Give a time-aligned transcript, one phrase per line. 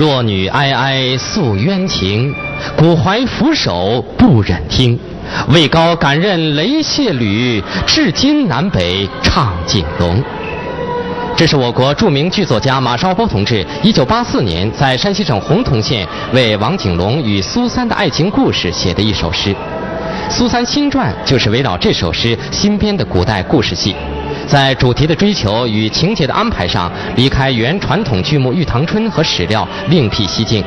[0.00, 2.34] 弱女哀哀诉冤情，
[2.74, 4.98] 古槐扶手不忍听。
[5.52, 10.24] 位高敢任雷谢吕，至今南北唱景龙。
[11.36, 19.54] 这是我国著名剧作家马少波同志1984年在山西省洪洞县为王景龙与苏三的爱情故事写的一首诗。
[20.30, 23.94] 苏三新传就是围绕这首诗新编的古代故事戏，
[24.50, 30.64] 在主题的追求与情节的安排上，离开原传统剧目《玉堂春》和史料，另辟蹊径。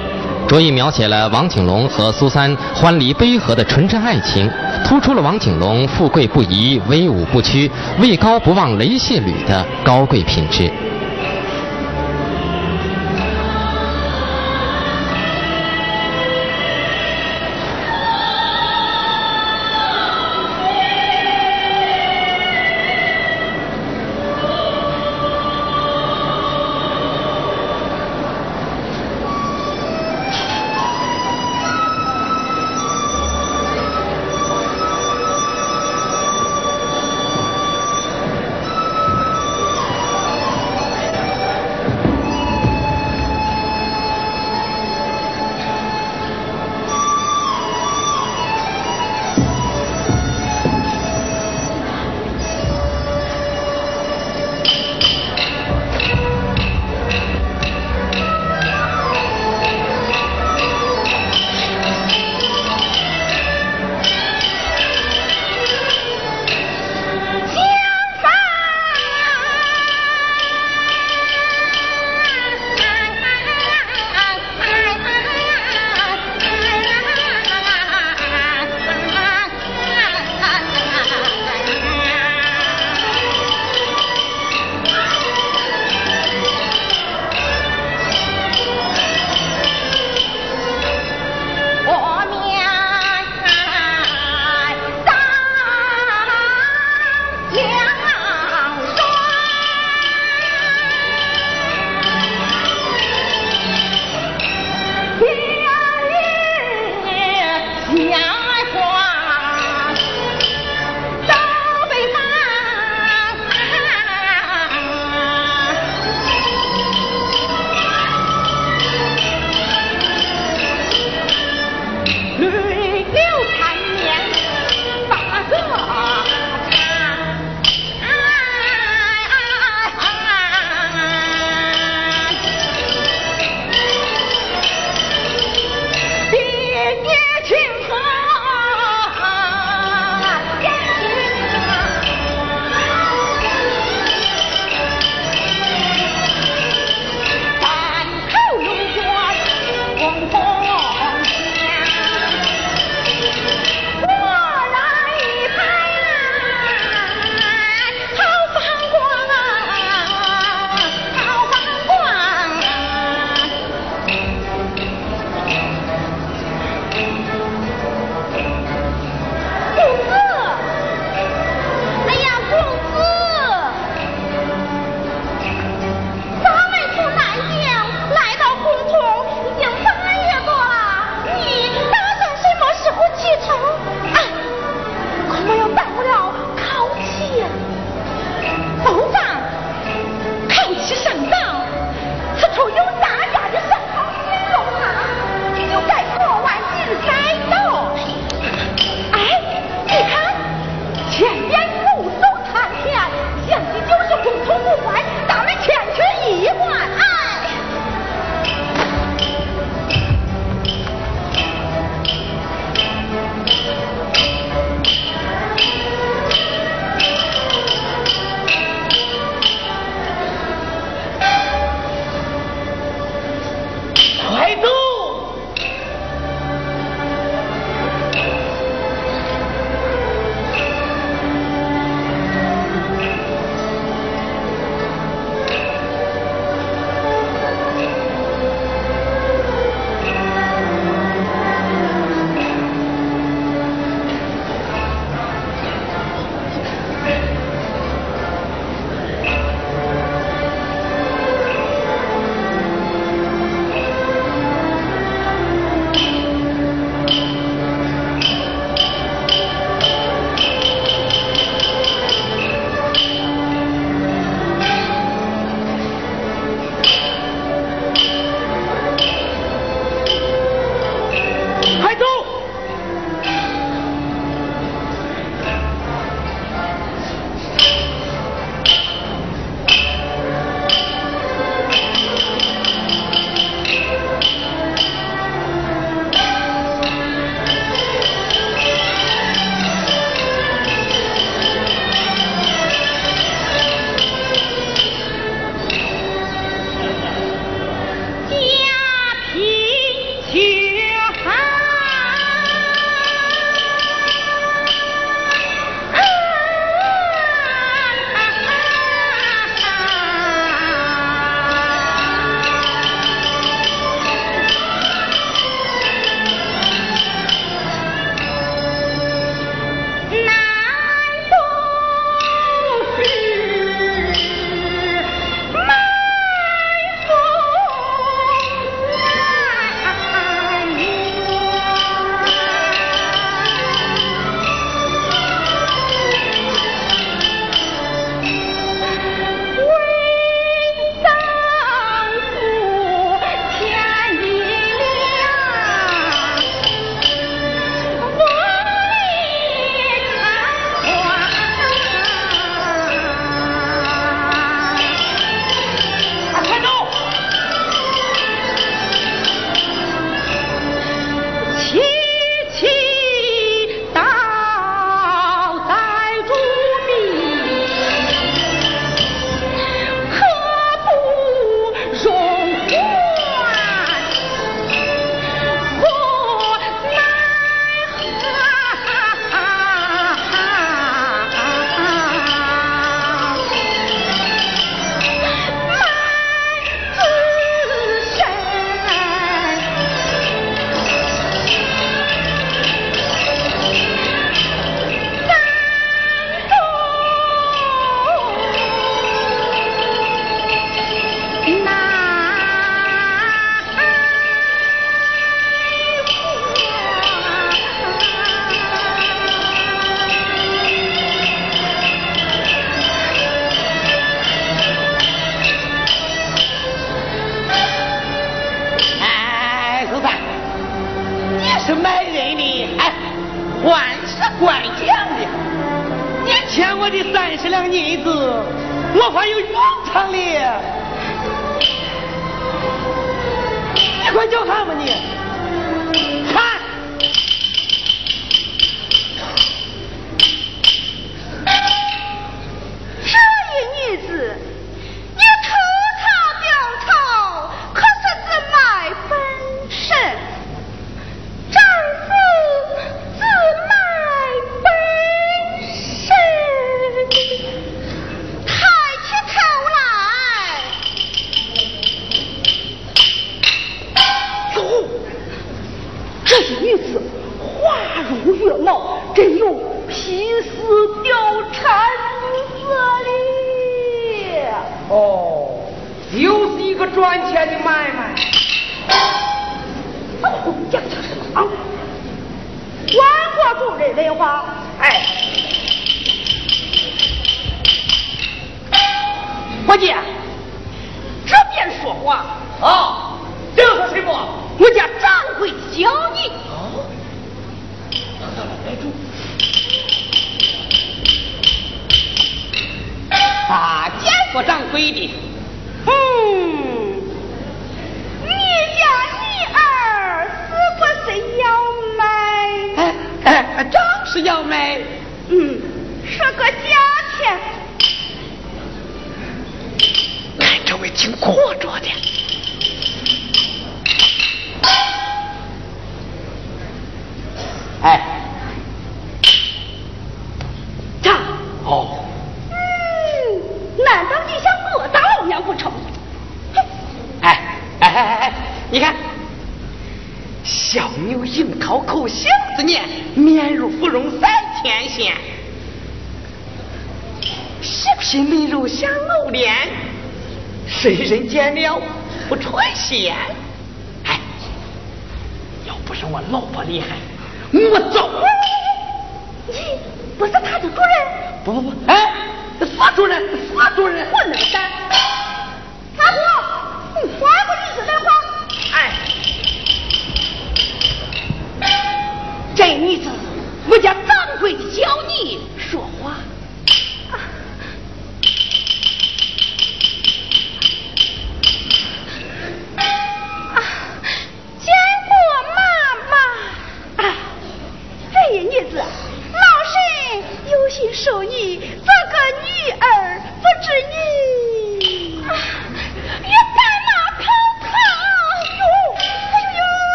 [0.48, 4.50] 着意描写了王景龙和苏三欢离悲合的纯真爱情，
[4.86, 10.72] 突出了王景龙富贵不移、威武不屈、位高不忘雷谢吕的高贵品质。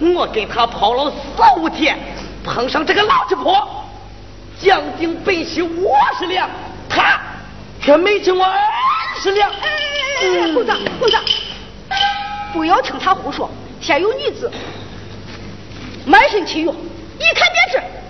[0.00, 1.98] 我跟他跑了四五天，
[2.42, 3.84] 碰上这个垃圾婆，
[4.60, 6.48] 将近本息五十两，
[6.88, 7.20] 他
[7.80, 8.58] 却没进我二
[9.20, 9.48] 十两。
[9.50, 9.56] 哎
[10.22, 11.22] 哎哎，混账混账！
[12.52, 13.48] 不要听他胡说，
[13.80, 14.50] 先有女子，
[16.04, 18.01] 满身气用，一看便知。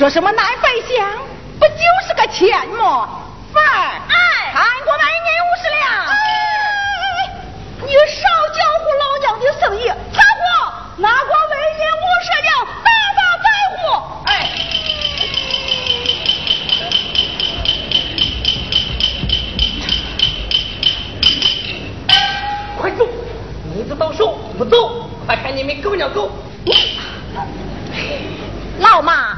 [0.00, 1.06] 说什么南北乡，
[1.58, 1.74] 不就
[2.08, 3.06] 是个钱吗？
[3.52, 5.84] 范儿，哎，看过来银五十两。
[6.08, 6.16] 哎，
[7.82, 8.24] 你少
[8.56, 12.48] 搅和老娘的生意，掺和，拿过为银五十两，
[12.82, 13.76] 大大在乎。
[14.24, 14.28] 哎，
[22.80, 23.06] 快走！
[23.74, 26.30] 你子到手不走，快看你们狗娘狗！
[28.78, 29.36] 老妈，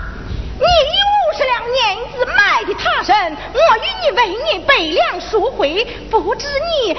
[0.60, 1.74] 你以五十两银
[2.12, 6.46] 子买的他身，我与你为你备粮赎回，不知
[6.84, 6.94] 你意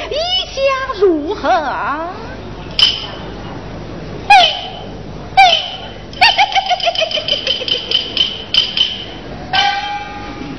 [0.48, 0.62] 下
[1.00, 1.50] 如何？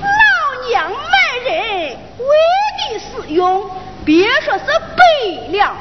[0.01, 0.97] 老娘卖
[1.45, 1.53] 人
[2.19, 2.27] 为
[2.89, 3.71] 的是用，
[4.05, 4.65] 别说是
[4.97, 5.03] 备
[5.51, 5.77] 粮，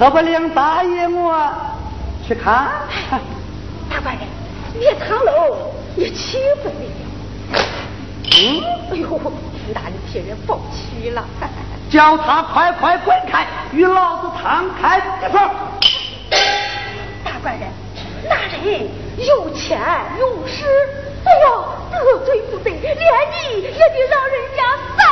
[0.00, 1.52] 可不领大爷我
[2.26, 2.70] 去看？
[3.90, 4.26] 大官人，
[4.80, 6.74] 玉堂楼也欺负了。
[8.24, 9.20] 嗯，哎呦，
[9.74, 11.22] 那里替人抱屈了。
[11.92, 15.38] 叫他快快滚开，与老子摊开一说。
[17.22, 17.68] 大官人，
[18.26, 19.78] 那人有钱
[20.18, 20.64] 有势。
[21.26, 23.76] 哎呦，得罪不得，连你也得
[24.08, 24.64] 让人家
[24.96, 25.06] 三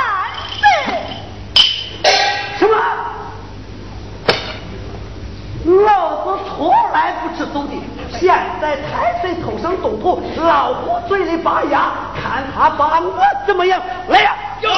[6.89, 7.75] 从来不吃素的，
[8.19, 13.79] 现在太岁头上动土，老虎嘴里拔牙，看他把我怎么样！
[14.09, 14.71] 来呀，有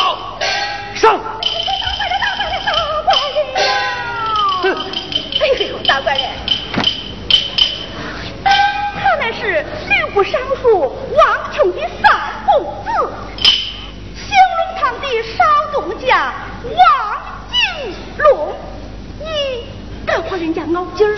[0.92, 1.20] 上！
[4.62, 4.76] 哼！
[5.40, 6.28] 哎呦，大官人。
[8.42, 12.10] 他那是吕布尚书王琼的三
[12.44, 12.90] 公子，
[14.16, 15.06] 兴隆堂的
[15.38, 16.32] 少东家
[16.64, 16.72] 王
[17.48, 18.52] 金龙，
[19.20, 19.64] 你
[20.04, 21.16] 敢和人家熬劲儿？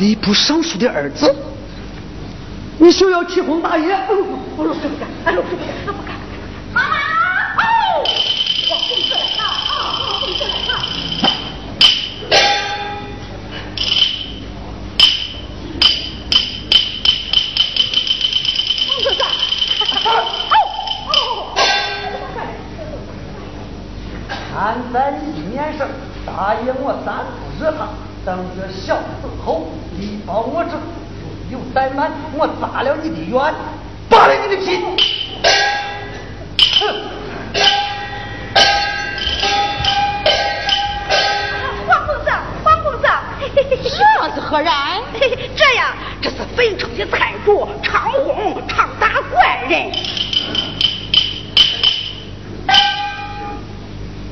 [0.00, 1.30] 吏部尚书的儿子，
[2.78, 3.94] 你休要欺哄大爷！
[4.08, 5.42] 不不不，老师不敢，不
[6.06, 6.09] 敢，
[32.80, 33.54] 我砸了你的冤，
[34.08, 34.80] 扒了你的皮。
[36.80, 36.80] 哼！
[41.86, 42.30] 黄公子，
[42.64, 43.06] 黄公子，
[43.54, 44.72] 这是何人？
[45.54, 49.92] 这呀，这是淝城的财主常洪，常大官人。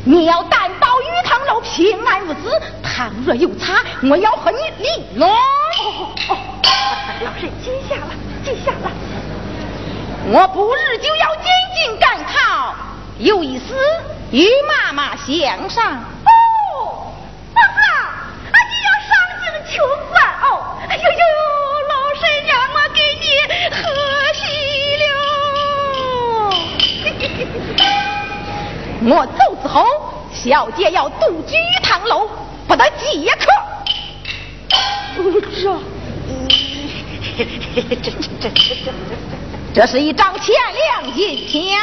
[0.05, 2.51] 你要担保鱼塘楼平安无事，
[2.82, 5.30] 倘若有差，我要和你理论。
[5.30, 6.36] 哦哦，
[7.22, 8.09] 老身记下了，
[8.42, 8.90] 记下了。
[10.30, 11.44] 我不日就要进
[11.76, 12.74] 京赶考，
[13.18, 13.74] 有一事
[14.30, 14.92] 与妈
[15.59, 15.92] 妈相商。
[16.24, 17.12] 哦，
[17.52, 19.44] 公子，啊，你要上京
[19.74, 20.46] 求官哦？
[20.88, 21.09] 哎呦呦，
[21.88, 23.24] 老身让我给你
[23.74, 23.76] 贺
[24.34, 24.40] 喜
[25.02, 25.06] 了。
[29.16, 29.38] 我走。
[29.61, 29.84] 之后，
[30.32, 32.30] 小姐要独居堂楼，
[32.68, 33.46] 不得接客。
[35.16, 35.78] 这，
[37.36, 38.92] 这这这这这
[39.74, 41.76] 这是一张千两银条。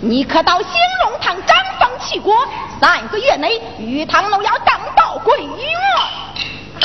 [0.00, 0.68] 你可到兴
[1.04, 2.36] 隆堂张榜去过，
[2.80, 6.80] 三个月内与堂楼要当报归于我。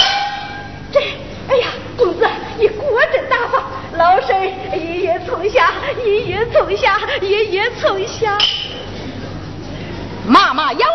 [0.92, 1.00] 这，
[1.48, 3.64] 哎呀，公子，你果真大方。
[3.96, 5.72] 老身一夜从下，
[6.04, 8.36] 一夜从下，一夜从下。
[10.26, 10.88] 妈妈有言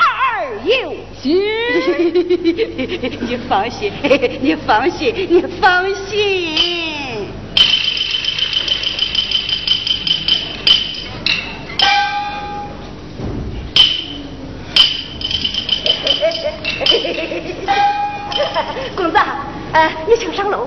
[0.00, 1.38] 儿有心，
[3.28, 3.92] 你放心，
[4.40, 6.97] 你放心，你放心。
[19.72, 20.66] 呃，你请上楼，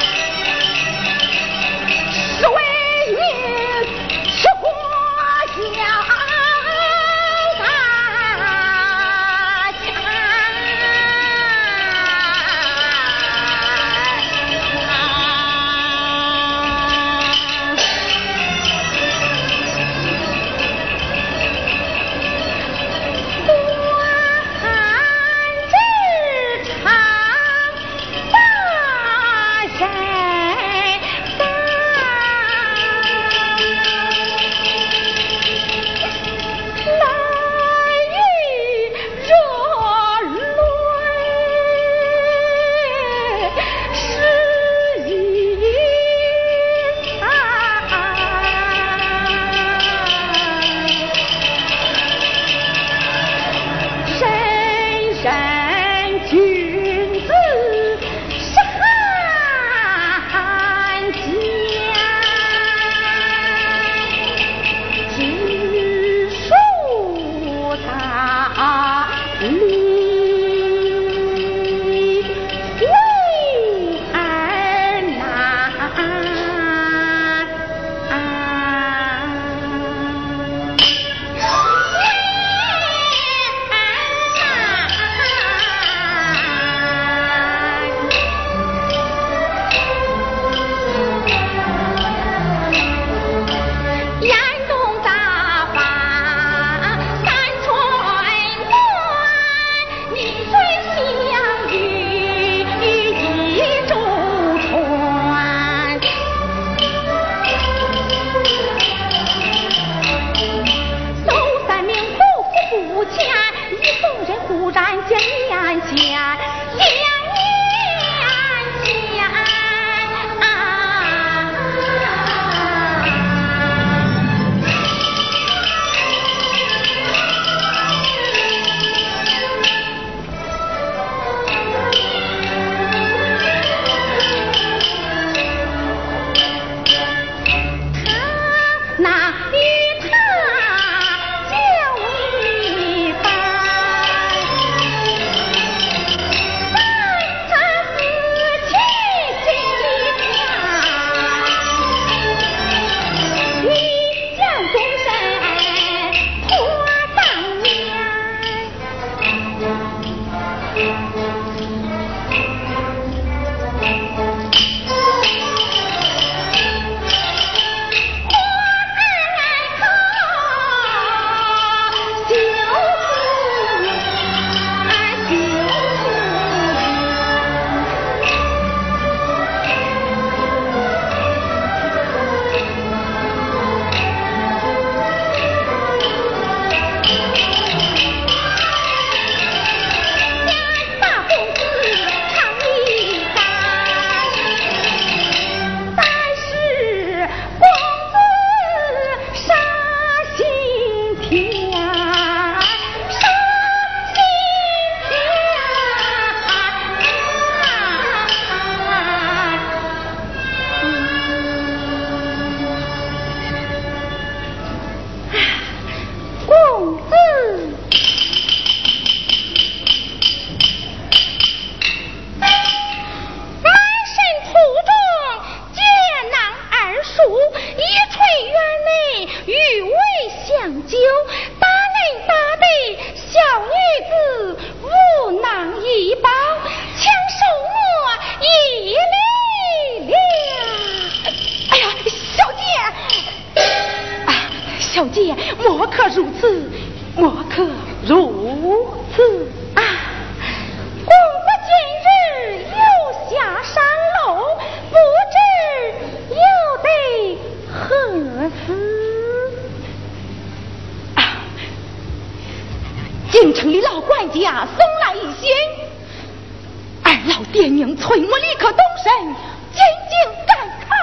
[267.51, 269.35] 爹娘催我立刻动身
[269.73, 270.13] 进京
[270.47, 270.51] 赶
[270.87, 270.95] 考。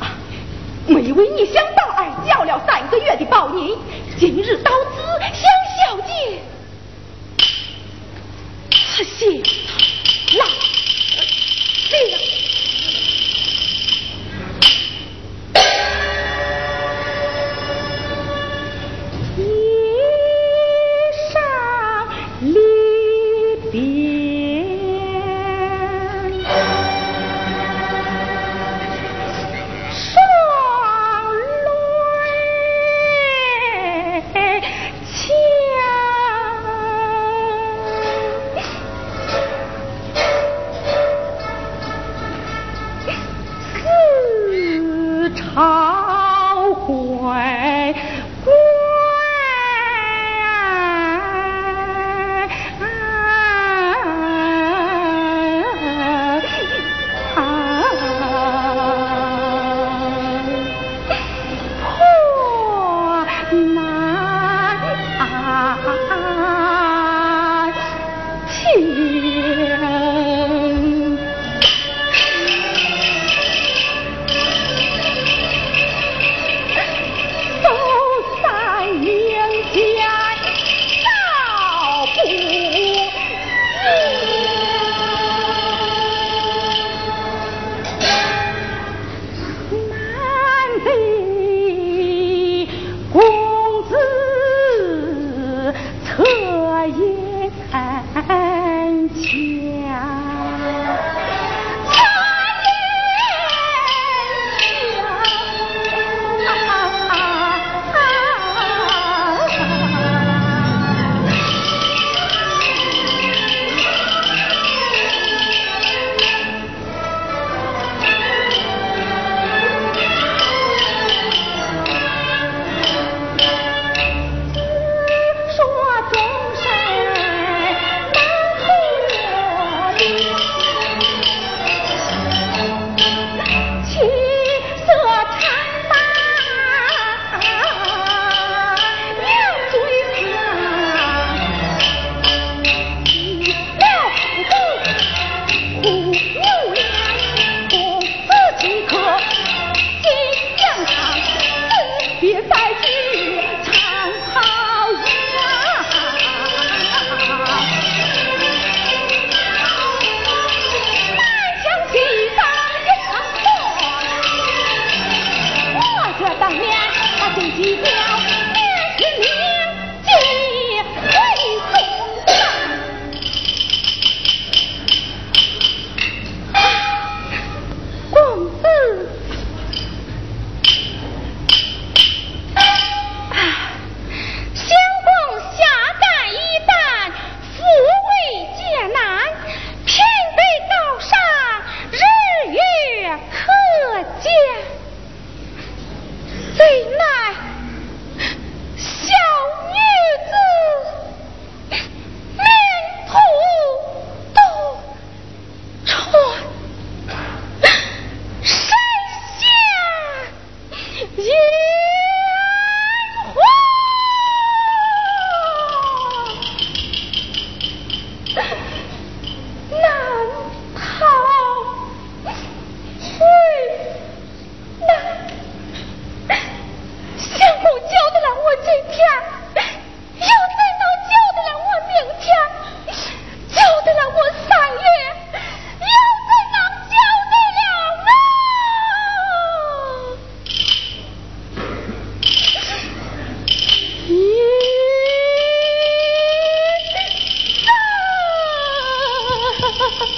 [0.00, 0.18] 啊！
[0.88, 3.78] 没为你想到儿交了三个月的保银，
[4.18, 4.71] 今日到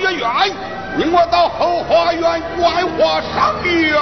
[0.00, 0.28] 月圆，
[0.96, 2.22] 你我到后花园
[2.56, 3.98] 观花赏月，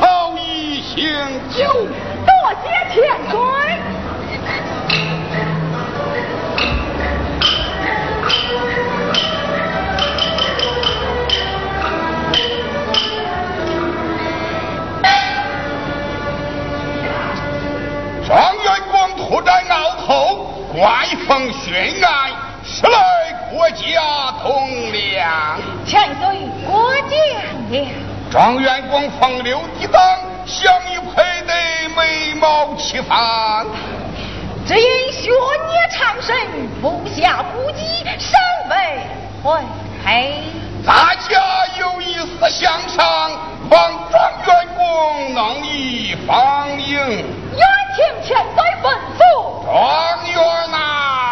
[0.00, 1.04] 好一行
[1.50, 1.64] 酒。
[2.26, 2.30] 多
[2.62, 2.96] 谢千
[3.30, 3.38] 岁。
[18.26, 19.72] 状元公突然鳌
[20.06, 22.30] 头，怪风轩案，
[22.62, 22.98] 时来
[23.50, 24.68] 国家栋
[25.28, 25.60] 梁。
[25.84, 27.10] 千岁过奖
[27.70, 27.88] 了。
[28.30, 30.00] 状元公风流抵挡，
[30.46, 33.66] 相与配对，美貌齐芳。
[34.66, 36.36] 只因学业长生，
[36.80, 38.38] 不下不羁，尚
[38.70, 38.74] 未
[39.42, 39.64] 婚
[40.04, 40.42] 配。
[40.86, 41.40] 大家
[41.78, 43.30] 有一丝相商，
[43.70, 46.96] 望状元公能以芳迎。
[46.96, 47.62] 愿
[47.96, 48.84] 听千岁吩
[49.18, 49.20] 咐。
[49.64, 49.70] 状
[50.26, 51.27] 元呐！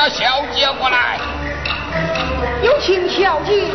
[0.00, 1.18] 把小姐过来。
[2.62, 3.66] 有请小姐。